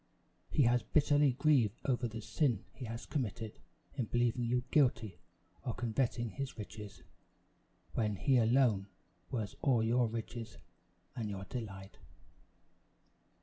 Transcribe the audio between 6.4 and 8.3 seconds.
riches, when